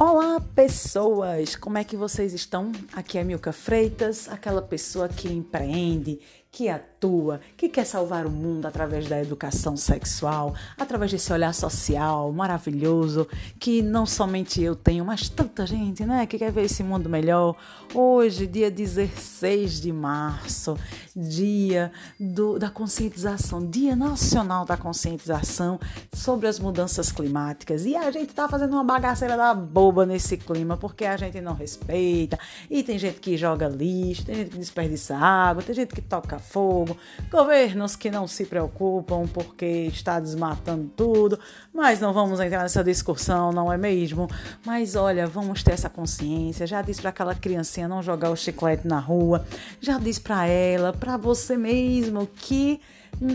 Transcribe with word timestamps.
Olá, 0.00 0.40
pessoas! 0.54 1.56
Como 1.56 1.76
é 1.76 1.82
que 1.82 1.96
vocês 1.96 2.32
estão? 2.32 2.70
Aqui 2.92 3.18
é 3.18 3.24
Milka 3.24 3.50
Freitas, 3.50 4.28
aquela 4.28 4.62
pessoa 4.62 5.08
que 5.08 5.26
empreende, 5.26 6.20
que 6.50 6.68
atua, 6.68 7.40
que 7.56 7.68
quer 7.68 7.84
salvar 7.84 8.26
o 8.26 8.30
mundo 8.30 8.66
através 8.66 9.06
da 9.06 9.20
educação 9.20 9.76
sexual, 9.76 10.54
através 10.78 11.12
desse 11.12 11.32
olhar 11.32 11.52
social 11.52 12.32
maravilhoso 12.32 13.28
que 13.60 13.82
não 13.82 14.06
somente 14.06 14.62
eu 14.62 14.74
tenho, 14.74 15.04
mas 15.04 15.28
tanta 15.28 15.66
gente, 15.66 16.04
né, 16.04 16.26
que 16.26 16.38
quer 16.38 16.50
ver 16.50 16.64
esse 16.64 16.82
mundo 16.82 17.08
melhor. 17.08 17.54
Hoje, 17.94 18.46
dia 18.46 18.70
16 18.70 19.80
de 19.80 19.92
março, 19.92 20.76
dia 21.14 21.92
do, 22.18 22.58
da 22.58 22.70
conscientização, 22.70 23.66
Dia 23.66 23.94
Nacional 23.94 24.64
da 24.64 24.76
Conscientização 24.76 25.78
sobre 26.12 26.48
as 26.48 26.58
mudanças 26.58 27.12
climáticas. 27.12 27.84
E 27.84 27.94
a 27.94 28.10
gente 28.10 28.32
tá 28.32 28.48
fazendo 28.48 28.72
uma 28.72 28.84
bagaceira 28.84 29.36
da 29.36 29.54
boba 29.54 30.06
nesse 30.06 30.36
clima, 30.36 30.76
porque 30.76 31.04
a 31.04 31.16
gente 31.16 31.40
não 31.40 31.54
respeita, 31.54 32.38
e 32.70 32.82
tem 32.82 32.98
gente 32.98 33.20
que 33.20 33.36
joga 33.36 33.68
lixo, 33.68 34.24
tem 34.24 34.34
gente 34.34 34.50
que 34.50 34.58
desperdiça 34.58 35.16
água, 35.16 35.62
tem 35.62 35.74
gente 35.74 35.94
que 35.94 36.02
toca 36.02 36.37
fogo, 36.38 36.96
governos 37.30 37.96
que 37.96 38.10
não 38.10 38.26
se 38.26 38.44
preocupam 38.44 39.26
porque 39.26 39.66
está 39.66 40.18
desmatando 40.20 40.90
tudo, 40.96 41.38
mas 41.72 42.00
não 42.00 42.12
vamos 42.12 42.40
entrar 42.40 42.62
nessa 42.62 42.82
discussão, 42.82 43.52
não 43.52 43.72
é 43.72 43.76
mesmo? 43.76 44.28
Mas 44.64 44.94
olha, 44.94 45.26
vamos 45.26 45.62
ter 45.62 45.72
essa 45.72 45.88
consciência. 45.88 46.66
Já 46.66 46.82
disse 46.82 47.00
para 47.00 47.10
aquela 47.10 47.34
criancinha 47.34 47.88
não 47.88 48.02
jogar 48.02 48.30
o 48.30 48.36
chiclete 48.36 48.86
na 48.86 48.98
rua, 48.98 49.44
já 49.80 49.98
disse 49.98 50.20
para 50.20 50.46
ela, 50.46 50.92
para 50.92 51.16
você 51.16 51.56
mesmo 51.56 52.26
que 52.26 52.80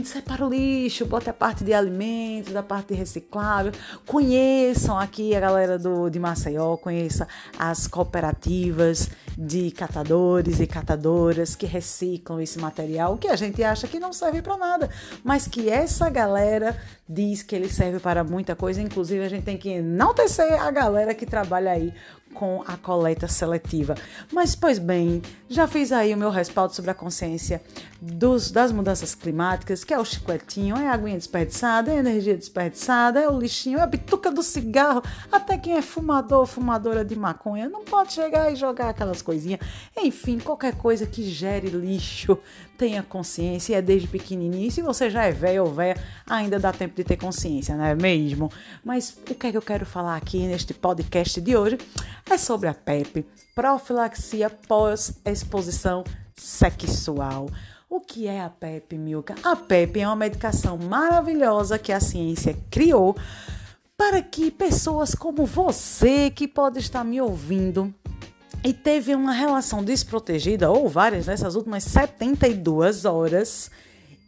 separa 0.04 0.45
o 0.45 0.50
lixo, 0.50 1.05
bota 1.05 1.32
a 1.32 1.34
parte 1.34 1.63
de 1.63 1.73
alimentos, 1.73 2.55
a 2.55 2.63
parte 2.63 2.90
de 2.90 2.95
reciclável. 2.95 3.72
Conheçam 4.05 4.98
aqui 4.98 5.35
a 5.35 5.40
galera 5.40 5.77
do, 5.77 6.10
de 6.10 6.20
Maceió, 6.20 6.77
conheça 6.77 7.27
as 7.57 7.88
cooperativas 7.88 9.10
de 9.38 9.71
catadores 9.71 10.60
e 10.60 10.68
catadoras 10.68 11.55
que 11.55 11.66
reciclam 11.66 12.40
esse 12.40 12.60
material 12.60 13.18
que 13.18 13.27
a 13.27 13.35
gente 13.35 13.63
acha 13.63 13.88
que 13.88 13.99
não 13.99 14.13
serve 14.13 14.41
para 14.41 14.57
nada, 14.57 14.90
mas 15.24 15.48
que 15.48 15.70
essa 15.70 16.10
galera 16.10 16.77
diz 17.07 17.44
que 17.44 17.55
ele 17.55 17.70
serve 17.70 17.99
para 17.99 18.24
muita 18.24 18.55
coisa. 18.55 18.82
Inclusive, 18.82 19.24
a 19.24 19.29
gente 19.29 19.44
tem 19.44 19.57
que 19.57 19.70
enaltecer 19.70 20.62
a 20.62 20.71
galera 20.71 21.13
que 21.13 21.26
trabalha 21.26 21.71
aí 21.71 21.94
com 22.34 22.63
a 22.67 22.76
coleta 22.76 23.27
seletiva. 23.27 23.95
Mas, 24.31 24.55
pois 24.55 24.79
bem, 24.79 25.21
já 25.48 25.67
fiz 25.67 25.91
aí 25.91 26.13
o 26.13 26.17
meu 26.17 26.29
respaldo 26.29 26.73
sobre 26.73 26.91
a 26.91 26.93
consciência 26.93 27.62
dos, 28.01 28.51
das 28.51 28.71
mudanças 28.71 29.15
climáticas, 29.15 29.84
que 29.84 29.93
é 29.93 29.99
o 29.99 30.03
chicletinho, 30.03 30.76
é 30.76 30.87
a 30.87 30.93
aguinha 30.93 31.17
desperdiçada, 31.17 31.91
é 31.91 31.98
a 31.98 31.99
energia 31.99 32.35
desperdiçada, 32.35 33.20
é 33.20 33.29
o 33.29 33.39
lixinho, 33.39 33.79
é 33.79 33.81
a 33.81 33.87
bituca 33.87 34.31
do 34.31 34.43
cigarro. 34.43 35.01
Até 35.31 35.57
quem 35.57 35.77
é 35.77 35.81
fumador, 35.81 36.45
fumadora 36.45 37.05
de 37.05 37.15
maconha, 37.15 37.70
não 37.70 37.85
pode 37.85 38.13
chegar 38.13 38.51
e 38.51 38.55
jogar 38.55 38.89
aquelas 38.89 39.21
coisinhas. 39.21 39.61
Enfim, 39.95 40.39
qualquer 40.39 40.76
coisa 40.76 41.05
que 41.05 41.23
gere 41.23 41.67
lixo, 41.67 42.37
tenha 42.77 43.04
consciência, 43.04 43.77
é 43.77 43.81
desde 43.81 44.07
pequenininho. 44.07 44.71
Se 44.71 44.81
você 44.81 45.09
já 45.09 45.23
é 45.23 45.31
velho 45.31 45.63
ou 45.63 45.73
velha, 45.73 45.95
ainda 46.27 46.59
dá 46.59 46.73
tempo 46.73 46.95
de 46.95 47.04
ter 47.04 47.17
consciência, 47.17 47.76
não 47.76 47.85
é 47.85 47.95
mesmo? 47.95 48.51
Mas 48.84 49.11
o 49.11 49.35
que 49.35 49.48
é 49.48 49.51
que 49.51 49.57
eu 49.57 49.61
quero 49.61 49.85
falar 49.85 50.17
aqui 50.17 50.45
neste 50.45 50.73
podcast 50.73 51.39
de 51.39 51.55
hoje? 51.55 51.77
É 52.29 52.38
sobre 52.38 52.68
a 52.68 52.74
PEP, 52.74 53.26
profilaxia 53.54 54.49
pós-exposição 54.49 56.04
sexual. 56.35 57.49
O 57.90 57.99
que 57.99 58.27
é 58.27 58.41
a 58.41 58.49
PEP, 58.49 58.98
Milka? 58.98 59.35
A 59.43 59.55
PEP 59.55 59.99
é 59.99 60.07
uma 60.07 60.16
medicação 60.16 60.77
maravilhosa 60.77 61.77
que 61.77 61.91
a 61.91 61.99
ciência 61.99 62.57
criou 62.71 63.16
para 63.96 64.22
que 64.22 64.50
pessoas 64.50 65.13
como 65.13 65.46
você, 65.46 66.29
que 66.29 66.47
pode 66.47 66.79
estar 66.79 67.03
me 67.03 67.22
ouvindo, 67.22 67.94
e 68.63 68.73
teve 68.73 69.13
uma 69.13 69.34
relação 69.34 69.84
desprotegida, 69.84 70.72
ou 70.72 70.88
várias 70.90 71.28
nessas 71.28 71.55
últimas 71.55 71.84
72 71.84 73.05
horas, 73.05 73.69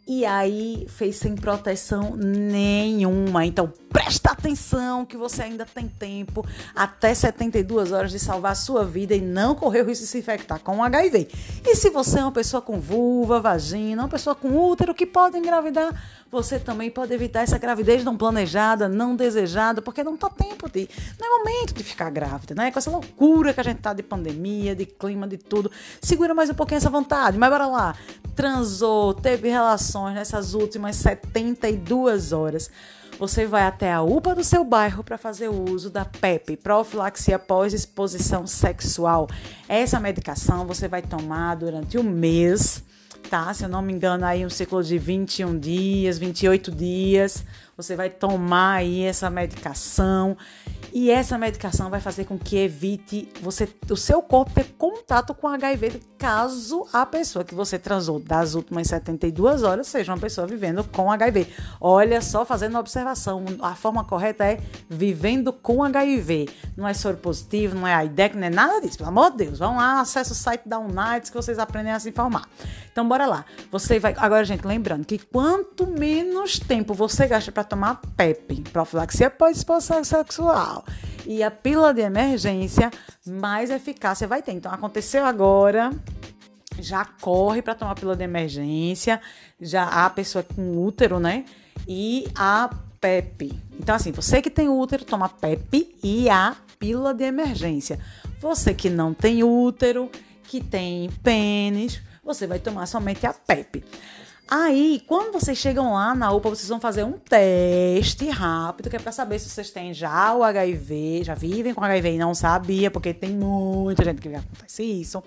e 0.06 0.24
aí 0.24 0.86
fez 0.88 1.16
sem 1.16 1.34
proteção 1.34 2.14
nenhuma. 2.16 3.44
Então 3.44 3.72
presta 3.88 4.30
atenção 4.30 5.04
que 5.04 5.16
você 5.16 5.42
ainda 5.42 5.66
tem 5.66 5.88
tempo 5.88 6.46
até 6.74 7.12
72 7.12 7.90
horas 7.92 8.10
de 8.10 8.18
salvar 8.18 8.52
a 8.52 8.54
sua 8.54 8.84
vida 8.84 9.14
e 9.14 9.20
não 9.20 9.54
correr 9.54 9.82
o 9.82 9.86
risco 9.86 10.04
de 10.04 10.10
se 10.10 10.18
infectar 10.18 10.60
com 10.60 10.84
HIV. 10.84 11.28
E 11.64 11.74
se 11.74 11.90
você 11.90 12.20
é 12.20 12.22
uma 12.22 12.32
pessoa 12.32 12.62
com 12.62 12.78
vulva, 12.78 13.40
vagina, 13.40 14.02
uma 14.02 14.08
pessoa 14.08 14.36
com 14.36 14.56
útero 14.56 14.94
que 14.94 15.06
pode 15.06 15.36
engravidar, 15.38 15.92
você 16.30 16.58
também 16.58 16.90
pode 16.90 17.12
evitar 17.12 17.42
essa 17.42 17.58
gravidez 17.58 18.04
não 18.04 18.16
planejada, 18.16 18.88
não 18.88 19.14
desejada, 19.14 19.80
porque 19.80 20.02
não 20.02 20.16
tá 20.16 20.28
tempo 20.28 20.68
de. 20.68 20.88
Não 21.18 21.26
é 21.26 21.38
momento 21.38 21.74
de 21.74 21.84
ficar 21.84 22.10
grávida, 22.10 22.54
né? 22.54 22.70
Com 22.70 22.78
essa 22.78 22.90
loucura 22.90 23.54
que 23.54 23.60
a 23.60 23.64
gente 23.64 23.80
tá 23.80 23.92
de 23.92 24.02
pandemia, 24.02 24.74
de 24.74 24.86
clima, 24.86 25.26
de 25.26 25.38
tudo. 25.38 25.70
Segura 26.00 26.34
mais 26.34 26.50
um 26.50 26.54
pouquinho 26.54 26.78
essa 26.78 26.90
vontade, 26.90 27.38
mas 27.38 27.50
bora 27.50 27.66
lá. 27.66 27.94
Transou, 28.34 29.14
teve 29.14 29.48
relações 29.48 30.14
nessas 30.14 30.52
últimas 30.54 30.96
72 30.96 32.32
horas 32.32 32.70
você 33.18 33.46
vai 33.46 33.62
até 33.62 33.90
a 33.90 34.02
UPA 34.02 34.34
do 34.34 34.44
seu 34.44 34.62
bairro 34.62 35.02
para 35.02 35.16
fazer 35.16 35.48
o 35.48 35.70
uso 35.70 35.88
da 35.88 36.04
PEP, 36.04 36.56
profilaxia 36.58 37.38
pós-exposição 37.38 38.46
sexual. 38.46 39.26
Essa 39.66 39.98
medicação 39.98 40.66
você 40.66 40.86
vai 40.86 41.00
tomar 41.00 41.54
durante 41.54 41.96
o 41.96 42.04
mês 42.04 42.82
tá? 43.30 43.52
Se 43.52 43.64
eu 43.64 43.68
não 43.68 43.82
me 43.82 43.92
engano, 43.92 44.24
aí 44.24 44.44
um 44.44 44.50
ciclo 44.50 44.82
de 44.82 44.98
21 44.98 45.58
dias, 45.58 46.18
28 46.18 46.70
dias. 46.70 47.44
Você 47.76 47.94
vai 47.94 48.08
tomar 48.08 48.76
aí 48.76 49.02
essa 49.02 49.28
medicação 49.28 50.36
e 50.98 51.10
essa 51.10 51.36
medicação 51.36 51.90
vai 51.90 52.00
fazer 52.00 52.24
com 52.24 52.38
que 52.38 52.56
evite 52.56 53.28
você, 53.42 53.68
o 53.90 53.96
seu 53.98 54.22
corpo 54.22 54.54
ter 54.54 54.64
contato 54.78 55.34
com 55.34 55.46
HIV 55.46 56.00
caso 56.16 56.86
a 56.90 57.04
pessoa 57.04 57.44
que 57.44 57.54
você 57.54 57.78
transou 57.78 58.18
das 58.18 58.54
últimas 58.54 58.86
72 58.86 59.62
horas 59.62 59.88
seja 59.88 60.10
uma 60.10 60.18
pessoa 60.18 60.46
vivendo 60.46 60.82
com 60.84 61.12
HIV. 61.12 61.48
Olha 61.78 62.22
só, 62.22 62.46
fazendo 62.46 62.70
uma 62.70 62.80
observação, 62.80 63.44
a 63.60 63.74
forma 63.74 64.04
correta 64.04 64.46
é 64.46 64.58
vivendo 64.88 65.52
com 65.52 65.84
HIV. 65.84 66.48
Não 66.74 66.88
é 66.88 66.94
soro 66.94 67.18
positivo, 67.18 67.74
não 67.74 67.86
é 67.86 67.92
AIDS, 67.92 68.34
não 68.34 68.46
é 68.46 68.50
nada 68.50 68.80
disso. 68.80 68.96
Pelo 68.96 69.10
amor 69.10 69.32
de 69.32 69.44
Deus, 69.44 69.58
vão 69.58 69.76
lá, 69.76 70.00
acessa 70.00 70.32
o 70.32 70.34
site 70.34 70.66
da 70.66 70.78
Unites 70.78 71.28
que 71.28 71.36
vocês 71.36 71.58
aprendem 71.58 71.92
a 71.92 72.00
se 72.00 72.08
informar. 72.08 72.48
Então 72.90 73.06
bora 73.06 73.26
lá. 73.26 73.44
Você 73.70 73.98
vai 73.98 74.14
agora, 74.16 74.42
gente, 74.46 74.66
lembrando 74.66 75.04
que 75.04 75.18
quanto 75.18 75.86
menos 75.86 76.58
tempo 76.58 76.94
você 76.94 77.26
gasta 77.26 77.52
para 77.52 77.62
tomar 77.62 78.00
PEP, 78.16 78.62
profilaxia 78.72 79.28
pós-exposição 79.28 80.02
sexual, 80.02 80.85
e 81.26 81.42
a 81.42 81.50
pílula 81.50 81.92
de 81.92 82.00
emergência, 82.00 82.90
mais 83.26 83.70
eficácia 83.70 84.28
vai 84.28 84.42
ter. 84.42 84.52
Então, 84.52 84.72
aconteceu 84.72 85.24
agora, 85.24 85.90
já 86.78 87.04
corre 87.04 87.62
para 87.62 87.74
tomar 87.74 87.92
a 87.92 87.94
pílula 87.94 88.16
de 88.16 88.24
emergência, 88.24 89.20
já 89.60 89.84
a 89.84 90.08
pessoa 90.10 90.44
com 90.44 90.84
útero, 90.84 91.18
né? 91.18 91.44
E 91.86 92.28
a 92.34 92.70
PEP. 93.00 93.52
Então, 93.78 93.94
assim, 93.94 94.12
você 94.12 94.40
que 94.40 94.50
tem 94.50 94.68
útero, 94.68 95.04
toma 95.04 95.28
PEP 95.28 95.96
e 96.02 96.28
a 96.28 96.56
pílula 96.78 97.14
de 97.14 97.24
emergência. 97.24 97.98
Você 98.40 98.74
que 98.74 98.90
não 98.90 99.14
tem 99.14 99.42
útero, 99.42 100.10
que 100.44 100.62
tem 100.62 101.10
pênis, 101.22 102.00
você 102.24 102.46
vai 102.46 102.58
tomar 102.58 102.86
somente 102.86 103.26
a 103.26 103.32
PEP. 103.32 103.84
Aí, 104.48 105.02
quando 105.08 105.32
vocês 105.32 105.58
chegam 105.58 105.92
lá 105.92 106.14
na 106.14 106.30
UPA, 106.30 106.50
vocês 106.50 106.68
vão 106.68 106.78
fazer 106.78 107.02
um 107.02 107.12
teste 107.12 108.28
rápido, 108.28 108.88
que 108.88 108.94
é 108.94 108.98
para 108.98 109.10
saber 109.10 109.40
se 109.40 109.48
vocês 109.48 109.70
têm 109.72 109.92
já 109.92 110.32
o 110.34 110.44
HIV, 110.44 111.24
já 111.24 111.34
vivem 111.34 111.74
com 111.74 111.82
HIV 111.82 112.12
e 112.12 112.18
não 112.18 112.32
sabia, 112.32 112.88
porque 112.88 113.12
tem 113.12 113.30
muita 113.30 114.04
gente 114.04 114.20
que 114.20 114.28
acontece 114.28 114.84
isso. 114.84 115.20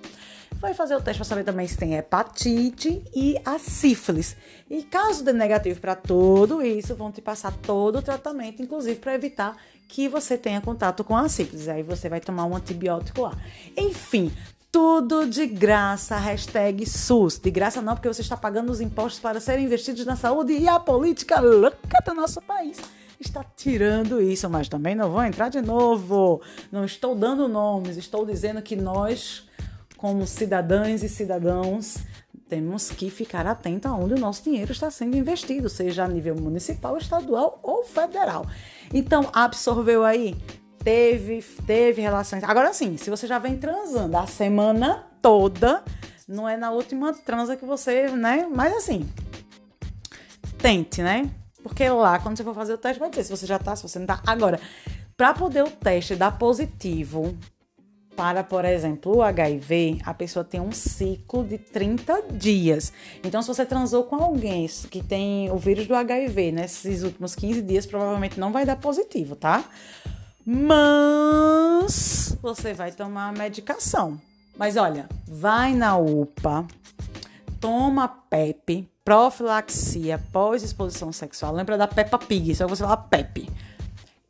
Vai 0.56 0.74
fazer 0.74 0.96
o 0.96 1.02
teste 1.02 1.19
para 1.19 1.25
saber 1.25 1.44
também 1.44 1.68
se 1.68 1.78
tem 1.78 1.96
hepatite 1.96 3.03
e 3.13 3.38
a 3.44 3.59
sífilis. 3.59 4.38
E 4.69 4.84
caso 4.84 5.22
dê 5.22 5.34
negativo 5.34 5.81
para 5.81 5.96
tudo 5.96 6.62
isso, 6.62 6.95
vão 6.95 7.12
te 7.12 7.21
passar 7.21 7.51
todo 7.51 8.00
o 8.00 8.01
tratamento, 8.01 8.62
inclusive 8.62 9.00
para 9.00 9.16
evitar 9.16 9.57
que 9.89 10.07
você 10.07 10.38
tenha 10.38 10.62
contato 10.62 11.04
com 11.04 11.18
a 11.18 11.27
sífilis. 11.27 11.68
Aí 11.68 11.83
você 11.83 12.07
vai 12.07 12.21
tomar 12.21 12.45
um 12.45 12.56
antibiótico 12.56 13.24
lá. 13.24 13.38
Enfim, 13.75 14.31
tudo 14.71 15.27
de 15.27 15.48
graça, 15.48 16.16
hashtag 16.18 16.86
SUS. 16.86 17.39
De 17.39 17.50
graça 17.50 17.81
não, 17.81 17.95
porque 17.95 18.07
você 18.07 18.21
está 18.21 18.38
pagando 18.38 18.71
os 18.71 18.81
impostos 18.81 19.19
para 19.19 19.39
serem 19.39 19.66
investidos 19.66 20.06
na 20.06 20.16
saúde 20.16 20.54
e 20.54 20.68
a 20.68 20.80
política 20.80 21.39
louca 21.39 22.01
do 22.06 22.13
nosso 22.13 22.42
país 22.42 22.80
está 23.19 23.44
tirando 23.44 24.21
isso, 24.21 24.50
mas 24.50 24.69
também 24.69 24.95
não 24.95 25.12
vou 25.12 25.24
entrar 25.24 25.50
de 25.50 25.62
novo. 25.62 26.42
Não 26.71 26.86
estou 26.86 27.16
dando 27.16 27.48
nomes, 27.48 27.98
estou 27.98 28.25
dizendo 28.25 28.62
que 28.62 28.75
nós, 28.75 29.45
como 29.98 30.25
cidadãs 30.25 31.04
e 31.04 31.10
cidadãos, 31.10 31.98
temos 32.48 32.89
que 32.89 33.10
ficar 33.10 33.45
atento 33.45 33.88
aonde 33.88 34.13
o 34.13 34.19
nosso 34.19 34.44
dinheiro 34.44 34.71
está 34.71 34.89
sendo 34.89 35.18
investido, 35.18 35.69
seja 35.69 36.06
a 36.06 36.07
nível 36.07 36.36
municipal, 36.36 36.98
estadual 36.98 37.60
ou 37.62 37.83
federal. 37.83 38.45
Então, 38.94 39.30
absorveu 39.33 40.04
aí 40.04 40.36
teve, 40.84 41.42
teve 41.66 42.02
relações. 42.02 42.44
Agora 42.44 42.74
sim, 42.74 42.98
se 42.98 43.10
você 43.10 43.28
já 43.28 43.40
vem 43.40 43.58
transando 43.58 44.18
a 44.18 44.26
semana 44.28 45.06
toda, 45.22 45.84
não 46.28 46.48
é 46.48 46.58
na 46.58 46.72
última 46.72 47.14
transa 47.14 47.56
que 47.56 47.66
você, 47.66 48.10
né? 48.10 48.48
Mas 48.54 48.74
assim, 48.76 49.10
tente, 50.58 51.02
né? 51.02 51.30
Porque 51.62 51.88
lá, 51.90 52.20
quando 52.20 52.38
você 52.38 52.44
for 52.44 52.56
fazer 52.56 52.74
o 52.74 52.78
teste, 52.78 53.00
vai 53.00 53.10
dizer 53.10 53.24
se 53.24 53.31
você 53.31 53.46
já 53.46 53.60
tá, 53.60 53.76
se 53.76 53.84
você 53.84 54.00
não 54.00 54.06
tá. 54.06 54.22
Agora, 54.26 54.60
Para 55.20 55.34
poder 55.34 55.66
o 55.66 55.70
teste 55.70 56.16
dar 56.16 56.38
positivo 56.38 57.38
para, 58.16 58.42
por 58.42 58.64
exemplo, 58.64 59.18
o 59.18 59.22
HIV, 59.22 60.00
a 60.06 60.14
pessoa 60.14 60.46
tem 60.46 60.62
um 60.62 60.72
ciclo 60.72 61.44
de 61.44 61.58
30 61.58 62.24
dias. 62.31 62.94
Então, 63.22 63.42
se 63.42 63.48
você 63.50 63.66
transou 63.66 64.06
com 64.06 64.16
alguém 64.16 64.66
que 64.90 65.04
tem 65.04 65.52
o 65.52 65.58
vírus 65.58 65.88
do 65.88 65.94
HIV 65.94 66.54
nesses 66.54 67.04
últimos 67.04 67.36
15 67.36 67.62
dias, 67.62 67.86
provavelmente 67.86 68.40
não 68.40 68.54
vai 68.54 68.66
dar 68.66 68.78
positivo, 68.78 69.36
tá? 69.36 69.66
Mas 70.51 72.36
você 72.42 72.74
vai 72.74 72.92
tomar 72.92 73.28
a 73.28 73.31
medicação. 73.31 74.19
Mas 74.57 74.78
olha, 74.78 75.07
vai 75.28 75.75
na 75.75 75.96
UPA, 75.96 76.66
toma 77.62 78.07
PEP, 78.07 78.90
profilaxia 79.06 80.19
pós-exposição 80.31 81.12
sexual. 81.12 81.54
Lembra 81.54 81.78
da 81.78 81.86
Peppa 81.86 82.18
Pig, 82.18 82.56
só 82.56 82.66
você 82.68 82.81
falar 82.81 82.98
PEP. 82.98 83.48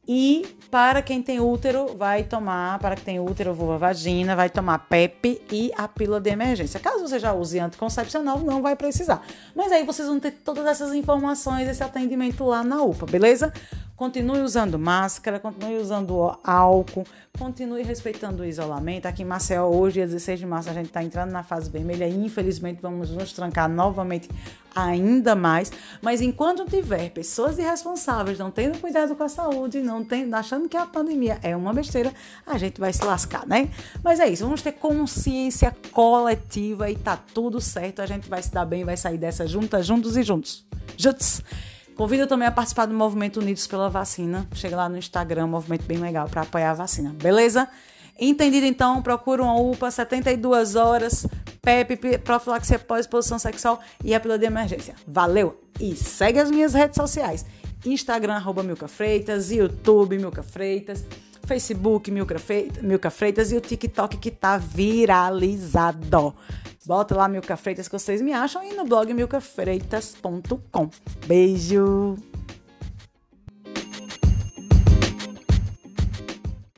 E 0.06 0.58
para 0.70 1.02
quem 1.02 1.24
tem 1.24 1.40
útero, 1.40 1.96
vai 1.96 2.24
tomar, 2.26 2.80
para 2.80 2.98
quem 2.98 3.06
tem 3.06 3.20
útero, 3.22 3.54
vulva, 3.54 3.78
vagina, 3.78 4.36
vai 4.36 4.50
tomar 4.50 4.90
PEP 4.90 5.42
e 5.50 5.72
a 5.78 5.88
pílula 5.88 6.20
de 6.20 6.32
emergência. 6.32 6.82
Caso 6.82 7.08
você 7.08 7.18
já 7.18 7.32
use 7.32 7.58
anticoncepcional, 7.60 8.40
não 8.40 8.62
vai 8.62 8.76
precisar. 8.76 9.26
Mas 9.56 9.72
aí 9.72 9.86
vocês 9.86 10.08
vão 10.08 10.20
ter 10.20 10.32
todas 10.32 10.66
essas 10.66 10.94
informações, 10.94 11.70
esse 11.70 11.82
atendimento 11.82 12.44
lá 12.44 12.62
na 12.62 12.84
UPA, 12.84 13.06
beleza? 13.06 13.54
Continue 14.00 14.40
usando 14.40 14.80
máscara, 14.80 15.42
continue 15.42 15.76
usando 15.76 16.40
álcool, 16.42 17.04
continue 17.38 17.84
respeitando 17.84 18.44
o 18.44 18.46
isolamento. 18.46 19.08
Aqui 19.08 19.24
em 19.24 19.26
Maceió, 19.26 19.68
hoje, 19.68 19.96
dia 19.96 20.06
16 20.06 20.40
de 20.40 20.46
março, 20.46 20.70
a 20.70 20.74
gente 20.74 20.86
está 20.86 21.04
entrando 21.04 21.32
na 21.32 21.44
fase 21.44 21.70
vermelha 21.70 22.08
e 22.08 22.16
infelizmente 22.16 22.82
vamos 22.82 23.10
nos 23.10 23.34
trancar 23.34 23.68
novamente 23.68 24.30
ainda 24.74 25.36
mais. 25.36 25.70
Mas 26.02 26.22
enquanto 26.22 26.64
tiver 26.64 27.10
pessoas 27.10 27.60
irresponsáveis 27.60 28.40
não 28.40 28.50
tendo 28.50 28.80
cuidado 28.80 29.18
com 29.18 29.24
a 29.24 29.28
saúde, 29.28 29.82
não 29.82 30.02
tendo, 30.02 30.34
achando 30.34 30.70
que 30.70 30.78
a 30.78 30.86
pandemia 30.86 31.38
é 31.44 31.54
uma 31.54 31.74
besteira, 31.74 32.14
a 32.48 32.58
gente 32.58 32.80
vai 32.80 32.94
se 32.94 33.04
lascar, 33.04 33.46
né? 33.46 33.70
Mas 34.02 34.22
é 34.22 34.30
isso, 34.30 34.46
vamos 34.46 34.62
ter 34.62 34.72
consciência 34.72 35.76
coletiva 35.92 36.90
e 36.90 36.96
tá 36.96 37.18
tudo 37.18 37.60
certo. 37.60 38.02
A 38.02 38.06
gente 38.06 38.30
vai 38.30 38.42
se 38.42 38.54
dar 38.54 38.64
bem, 38.64 38.86
vai 38.86 38.96
sair 38.96 39.18
dessa 39.18 39.46
juntas, 39.46 39.86
juntos 39.86 40.16
e 40.16 40.24
juntos. 40.24 40.66
Juntos! 40.96 41.44
Convido 42.00 42.26
também 42.28 42.48
a 42.48 42.52
participar 42.52 42.86
do 42.86 42.94
movimento 42.94 43.42
Unidos 43.42 43.68
pela 43.68 43.90
Vacina. 43.90 44.48
Chega 44.54 44.74
lá 44.74 44.88
no 44.88 44.98
Instagram, 44.98 45.44
um 45.44 45.50
movimento 45.50 45.84
bem 45.84 45.98
legal 45.98 46.30
para 46.30 46.44
apoiar 46.44 46.72
a 46.72 46.74
vacina, 46.74 47.14
beleza? 47.14 47.68
Entendido 48.18 48.66
então, 48.66 49.02
procura 49.02 49.44
uma 49.44 49.60
UPA 49.60 49.92
72 49.92 50.78
horas, 50.78 51.28
PEP, 51.62 52.20
profilaxia 52.20 52.80
pós-exposição 52.80 53.38
sexual 53.38 53.82
e 54.02 54.16
a 54.16 54.20
pílula 54.22 54.40
de 54.40 54.46
emergência. 54.46 54.96
Valeu! 55.06 55.62
E 55.78 55.94
segue 55.94 56.40
as 56.40 56.50
minhas 56.50 56.74
redes 56.74 56.96
sociais. 56.96 57.46
Instagram, 57.86 58.36
arroba 58.36 58.64
Milka 58.64 58.88
Freitas, 58.88 59.52
YouTube, 59.52 60.18
Milka 60.18 60.42
Freitas, 60.42 61.04
Facebook, 61.50 62.12
Milka 62.12 62.38
Freitas, 62.38 62.84
Milka 62.84 63.10
Freitas 63.10 63.52
e 63.52 63.56
o 63.58 63.62
TikTok 63.62 64.18
que 64.18 64.30
tá 64.30 64.60
viralizado. 64.60 66.36
Bota 66.86 67.16
lá 67.16 67.28
Milka 67.28 67.58
Freitas 67.58 67.88
que 67.88 67.98
vocês 67.98 68.22
me 68.22 68.32
acham 68.32 68.64
e 68.64 68.76
no 68.76 68.86
blog 68.86 69.12
milcafreitas.com. 69.16 70.90
Beijo! 71.26 72.29